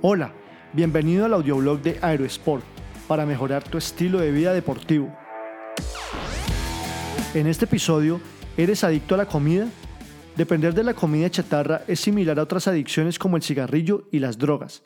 Hola, 0.00 0.32
bienvenido 0.74 1.24
al 1.24 1.34
audioblog 1.34 1.82
de 1.82 1.98
Aerosport 2.00 2.62
para 3.08 3.26
mejorar 3.26 3.64
tu 3.64 3.78
estilo 3.78 4.20
de 4.20 4.30
vida 4.30 4.52
deportivo. 4.52 5.12
En 7.34 7.48
este 7.48 7.64
episodio, 7.64 8.20
¿eres 8.56 8.84
adicto 8.84 9.16
a 9.16 9.18
la 9.18 9.26
comida? 9.26 9.66
Depender 10.36 10.72
de 10.72 10.84
la 10.84 10.94
comida 10.94 11.28
chatarra 11.30 11.82
es 11.88 11.98
similar 11.98 12.38
a 12.38 12.44
otras 12.44 12.68
adicciones 12.68 13.18
como 13.18 13.36
el 13.36 13.42
cigarrillo 13.42 14.04
y 14.12 14.20
las 14.20 14.38
drogas. 14.38 14.84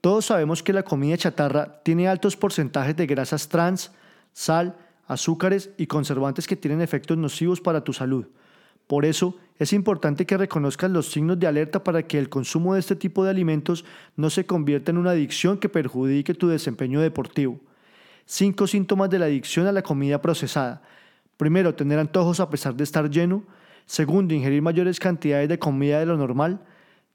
Todos 0.00 0.24
sabemos 0.24 0.62
que 0.62 0.72
la 0.72 0.84
comida 0.84 1.18
chatarra 1.18 1.82
tiene 1.82 2.08
altos 2.08 2.34
porcentajes 2.34 2.96
de 2.96 3.06
grasas 3.06 3.48
trans, 3.50 3.92
sal, 4.32 4.74
azúcares 5.06 5.68
y 5.76 5.86
conservantes 5.86 6.46
que 6.46 6.56
tienen 6.56 6.80
efectos 6.80 7.18
nocivos 7.18 7.60
para 7.60 7.84
tu 7.84 7.92
salud. 7.92 8.24
Por 8.86 9.04
eso, 9.04 9.36
es 9.58 9.72
importante 9.72 10.26
que 10.26 10.36
reconozcas 10.36 10.90
los 10.90 11.10
signos 11.10 11.38
de 11.38 11.46
alerta 11.46 11.82
para 11.82 12.02
que 12.02 12.18
el 12.18 12.28
consumo 12.28 12.74
de 12.74 12.80
este 12.80 12.94
tipo 12.94 13.24
de 13.24 13.30
alimentos 13.30 13.84
no 14.14 14.28
se 14.28 14.44
convierta 14.44 14.90
en 14.90 14.98
una 14.98 15.10
adicción 15.10 15.58
que 15.58 15.68
perjudique 15.68 16.34
tu 16.34 16.48
desempeño 16.48 17.00
deportivo. 17.00 17.58
Cinco 18.26 18.66
síntomas 18.66 19.08
de 19.08 19.18
la 19.18 19.26
adicción 19.26 19.66
a 19.66 19.72
la 19.72 19.82
comida 19.82 20.20
procesada. 20.20 20.82
Primero, 21.36 21.74
tener 21.74 21.98
antojos 21.98 22.40
a 22.40 22.50
pesar 22.50 22.74
de 22.74 22.84
estar 22.84 23.08
lleno. 23.08 23.44
Segundo, 23.86 24.34
ingerir 24.34 24.60
mayores 24.62 25.00
cantidades 25.00 25.48
de 25.48 25.58
comida 25.58 26.00
de 26.00 26.06
lo 26.06 26.16
normal. 26.16 26.60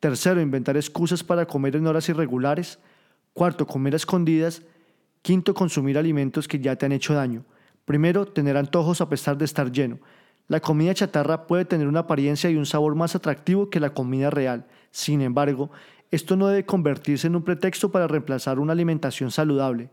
Tercero, 0.00 0.40
inventar 0.40 0.76
excusas 0.76 1.24
para 1.24 1.46
comer 1.46 1.76
en 1.76 1.86
horas 1.86 2.08
irregulares. 2.08 2.78
Cuarto, 3.32 3.66
comer 3.66 3.94
a 3.94 3.96
escondidas. 3.96 4.62
Quinto, 5.22 5.54
consumir 5.54 5.96
alimentos 5.96 6.48
que 6.48 6.58
ya 6.58 6.76
te 6.76 6.86
han 6.86 6.92
hecho 6.92 7.14
daño. 7.14 7.44
Primero, 7.84 8.26
tener 8.26 8.56
antojos 8.56 9.00
a 9.00 9.08
pesar 9.08 9.38
de 9.38 9.44
estar 9.44 9.70
lleno. 9.72 9.98
La 10.48 10.60
comida 10.60 10.94
chatarra 10.94 11.48
puede 11.48 11.64
tener 11.64 11.88
una 11.88 12.00
apariencia 12.00 12.48
y 12.48 12.56
un 12.56 12.66
sabor 12.66 12.94
más 12.94 13.16
atractivo 13.16 13.68
que 13.68 13.80
la 13.80 13.90
comida 13.90 14.30
real. 14.30 14.66
Sin 14.92 15.20
embargo, 15.20 15.70
esto 16.12 16.36
no 16.36 16.46
debe 16.46 16.64
convertirse 16.64 17.26
en 17.26 17.34
un 17.34 17.42
pretexto 17.42 17.90
para 17.90 18.06
reemplazar 18.06 18.60
una 18.60 18.72
alimentación 18.72 19.32
saludable. 19.32 19.90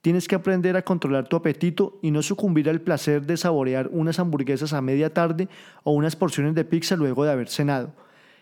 Tienes 0.00 0.28
que 0.28 0.36
aprender 0.36 0.76
a 0.76 0.82
controlar 0.82 1.26
tu 1.26 1.34
apetito 1.34 1.98
y 2.00 2.12
no 2.12 2.22
sucumbir 2.22 2.70
al 2.70 2.80
placer 2.80 3.26
de 3.26 3.36
saborear 3.36 3.88
unas 3.90 4.20
hamburguesas 4.20 4.72
a 4.72 4.80
media 4.80 5.12
tarde 5.12 5.48
o 5.82 5.90
unas 5.90 6.14
porciones 6.14 6.54
de 6.54 6.64
pizza 6.64 6.94
luego 6.94 7.24
de 7.24 7.32
haber 7.32 7.48
cenado. 7.48 7.92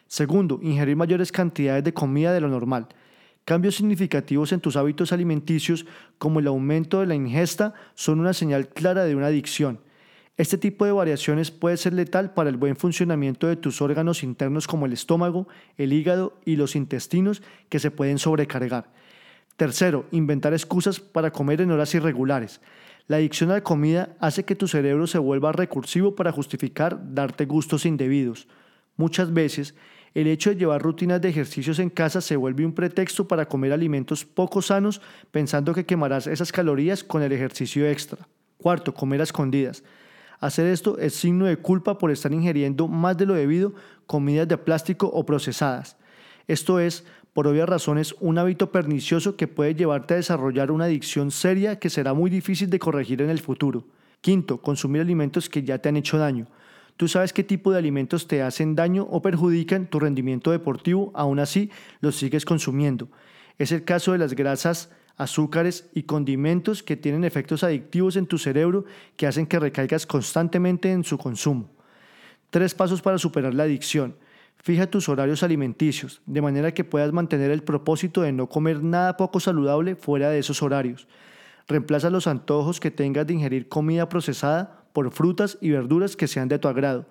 Segundo, 0.06 0.61
ingerir 0.62 0.97
mayores 0.97 1.33
cantidades 1.33 1.84
de 1.84 1.94
comida 1.94 2.34
de 2.34 2.42
lo 2.42 2.48
normal. 2.48 2.88
Cambios 3.47 3.77
significativos 3.77 4.53
en 4.53 4.61
tus 4.61 4.77
hábitos 4.77 5.11
alimenticios, 5.12 5.86
como 6.19 6.41
el 6.41 6.48
aumento 6.48 7.00
de 7.00 7.06
la 7.06 7.14
ingesta, 7.14 7.72
son 7.94 8.20
una 8.20 8.34
señal 8.34 8.69
clara 8.69 9.05
de 9.05 9.16
una 9.16 9.28
adicción. 9.28 9.81
Este 10.37 10.59
tipo 10.59 10.84
de 10.84 10.92
variaciones 10.92 11.51
puede 11.51 11.79
ser 11.79 11.95
letal 11.95 12.34
para 12.34 12.51
el 12.51 12.59
buen 12.59 12.77
funcionamiento 12.77 13.47
de 13.47 13.56
tus 13.56 13.81
órganos 13.81 14.23
internos 14.23 14.67
como 14.67 14.84
el 14.84 14.93
estómago, 14.93 15.48
el 15.78 15.95
hígado 15.95 16.39
y 16.45 16.56
los 16.56 16.77
intestinos 16.77 17.43
que 17.70 17.78
se 17.78 17.91
pueden 17.91 18.19
sobrecargar. 18.19 18.93
Tercero, 19.56 20.05
inventar 20.11 20.53
excusas 20.53 21.01
para 21.01 21.31
comer 21.31 21.62
en 21.62 21.70
horas 21.70 21.95
irregulares. 21.95 22.61
La 23.09 23.17
adicción 23.17 23.51
a 23.51 23.55
la 23.55 23.62
comida 23.62 24.15
hace 24.20 24.45
que 24.45 24.55
tu 24.55 24.69
cerebro 24.69 25.06
se 25.06 25.17
vuelva 25.17 25.53
recursivo 25.53 26.15
para 26.15 26.33
justificar 26.33 27.15
darte 27.15 27.47
gustos 27.47 27.87
indebidos. 27.87 28.47
Muchas 28.98 29.33
veces, 29.33 29.75
el 30.12 30.27
hecho 30.27 30.50
de 30.50 30.56
llevar 30.56 30.83
rutinas 30.83 31.23
de 31.23 31.31
ejercicios 31.31 31.78
en 31.78 31.89
casa 31.89 32.21
se 32.21 32.37
vuelve 32.37 32.67
un 32.67 32.75
pretexto 32.75 33.27
para 33.27 33.48
comer 33.48 33.73
alimentos 33.73 34.27
poco 34.27 34.61
sanos 34.61 35.00
pensando 35.31 35.73
que 35.73 35.87
quemarás 35.87 36.27
esas 36.27 36.53
calorías 36.53 37.03
con 37.03 37.23
el 37.23 37.33
ejercicio 37.33 37.89
extra. 37.89 38.28
Cuarto, 38.59 38.93
comer 38.93 39.21
a 39.21 39.25
escondidas. 39.25 39.83
Hacer 40.41 40.67
esto 40.67 40.98
es 40.98 41.15
signo 41.15 41.47
de 41.47 41.56
culpa 41.56 41.98
por 41.98 42.11
estar 42.11 42.33
ingiriendo 42.33 42.89
más 42.89 43.17
de 43.17 43.27
lo 43.27 43.34
debido 43.34 43.75
comidas 44.06 44.48
de 44.48 44.59
plástico 44.59 45.06
o 45.06 45.25
procesadas. 45.25 45.97
Esto 46.47 46.78
es, 46.78 47.05
por 47.33 47.47
obvias 47.47 47.69
razones, 47.69 48.15
un 48.20 48.39
hábito 48.39 48.70
pernicioso 48.70 49.37
que 49.37 49.48
puede 49.48 49.75
llevarte 49.75 50.15
a 50.15 50.19
desarrollar 50.19 50.70
una 50.70 50.84
adicción 50.84 51.31
seria 51.31 51.78
que 51.78 51.91
será 51.91 52.15
muy 52.15 52.31
difícil 52.31 52.71
de 52.71 52.78
corregir 52.78 53.21
en 53.22 53.31
el 53.31 53.41
futuro. 53.41 53.84
Quinto, 54.21 54.60
consumir 54.60 55.03
alimentos 55.03 55.49
que 55.49 55.62
ya 55.62 55.78
te 55.78 55.88
han 55.88 55.97
hecho 55.97 56.19
daño. 56.19 56.47
Tú 56.97 57.09
sabes 57.09 57.33
qué 57.33 57.44
tipo 57.44 57.72
de 57.72 57.78
alimentos 57.78 58.27
te 58.27 58.43
hacen 58.43 58.75
daño 58.75 59.06
o 59.10 59.21
perjudican 59.21 59.87
tu 59.87 60.00
rendimiento 60.00 60.50
deportivo, 60.50 61.10
aún 61.15 61.39
así 61.39 61.71
los 62.00 62.16
sigues 62.16 62.44
consumiendo. 62.44 63.09
Es 63.59 63.71
el 63.72 63.84
caso 63.84 64.12
de 64.12 64.19
las 64.19 64.34
grasas 64.34 64.91
azúcares 65.16 65.88
y 65.94 66.03
condimentos 66.03 66.82
que 66.82 66.97
tienen 66.97 67.25
efectos 67.25 67.65
adictivos 67.65 68.16
en 68.16 68.27
tu 68.27 68.38
cerebro 68.38 68.84
que 69.16 69.27
hacen 69.27 69.47
que 69.47 69.59
recaigas 69.59 70.06
constantemente 70.06 70.93
en 70.93 71.04
su 71.04 71.19
consumo. 71.19 71.71
Tres 72.50 72.75
pasos 72.75 73.03
para 73.03 73.19
superar 73.19 73.54
la 73.54 73.65
adicción. 73.65 74.16
Fija 74.56 74.87
tus 74.87 75.09
horarios 75.09 75.43
alimenticios, 75.43 76.22
de 76.27 76.43
manera 76.43 76.72
que 76.72 76.84
puedas 76.84 77.12
mantener 77.12 77.50
el 77.50 77.62
propósito 77.62 78.22
de 78.22 78.32
no 78.32 78.49
comer 78.49 78.82
nada 78.82 79.16
poco 79.16 79.41
saludable 79.41 79.97
fuera 79.97 80.31
de 80.31 80.38
esos 80.38 80.62
horarios. 80.62 81.06
Reemplaza 81.69 82.10
los 82.10 82.27
antojos 82.27 82.81
que 82.81 82.91
tengas 82.91 83.27
de 83.27 83.34
ingerir 83.34 83.69
comida 83.69 84.09
procesada 84.09 84.84
por 84.93 85.10
frutas 85.10 85.59
y 85.60 85.71
verduras 85.71 86.16
que 86.16 86.28
sean 86.28 86.48
de 86.48 86.59
tu 86.59 86.69
agrado. 86.69 87.06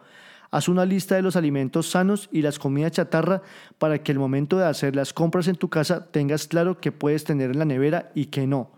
Haz 0.51 0.67
una 0.67 0.85
lista 0.85 1.15
de 1.15 1.21
los 1.21 1.35
alimentos 1.35 1.89
sanos 1.89 2.29
y 2.31 2.41
las 2.41 2.59
comidas 2.59 2.93
chatarra 2.93 3.41
para 3.77 4.01
que 4.01 4.11
el 4.11 4.19
momento 4.19 4.57
de 4.57 4.65
hacer 4.65 4.95
las 4.95 5.13
compras 5.13 5.47
en 5.47 5.55
tu 5.55 5.69
casa 5.69 6.07
tengas 6.11 6.47
claro 6.47 6.79
qué 6.79 6.91
puedes 6.91 7.23
tener 7.23 7.51
en 7.51 7.59
la 7.59 7.65
nevera 7.65 8.11
y 8.15 8.27
qué 8.27 8.47
no. 8.47 8.71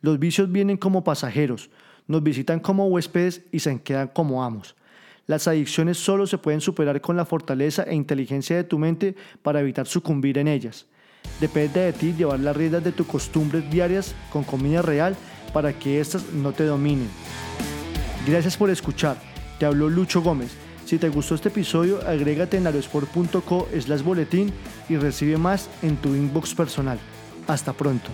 Los 0.00 0.18
vicios 0.18 0.52
vienen 0.52 0.76
como 0.76 1.04
pasajeros, 1.04 1.70
nos 2.06 2.22
visitan 2.22 2.60
como 2.60 2.88
huéspedes 2.88 3.42
y 3.52 3.60
se 3.60 3.80
quedan 3.82 4.08
como 4.08 4.44
amos. 4.44 4.74
Las 5.26 5.48
adicciones 5.48 5.96
solo 5.96 6.26
se 6.26 6.36
pueden 6.36 6.60
superar 6.60 7.00
con 7.00 7.16
la 7.16 7.24
fortaleza 7.24 7.84
e 7.84 7.94
inteligencia 7.94 8.56
de 8.56 8.64
tu 8.64 8.78
mente 8.78 9.14
para 9.42 9.60
evitar 9.60 9.86
sucumbir 9.86 10.36
en 10.36 10.48
ellas. 10.48 10.86
Depende 11.40 11.80
de 11.80 11.92
ti 11.92 12.12
llevar 12.12 12.40
las 12.40 12.56
riendas 12.56 12.84
de 12.84 12.92
tus 12.92 13.06
costumbres 13.06 13.70
diarias 13.70 14.14
con 14.30 14.44
comida 14.44 14.82
real 14.82 15.16
para 15.54 15.72
que 15.72 16.00
éstas 16.00 16.32
no 16.32 16.52
te 16.52 16.64
dominen. 16.64 17.08
Gracias 18.26 18.56
por 18.56 18.68
escuchar. 18.68 19.16
Te 19.58 19.64
habló 19.64 19.88
Lucho 19.88 20.20
Gómez. 20.20 20.63
Si 20.84 20.98
te 20.98 21.08
gustó 21.08 21.34
este 21.34 21.48
episodio, 21.48 22.06
agrégate 22.06 22.58
en 22.58 22.66
aerosport.co 22.66 23.68
slash 23.80 24.02
boletín 24.02 24.52
y 24.88 24.96
recibe 24.96 25.38
más 25.38 25.70
en 25.82 25.96
tu 25.96 26.14
inbox 26.14 26.54
personal. 26.54 26.98
Hasta 27.46 27.72
pronto. 27.72 28.10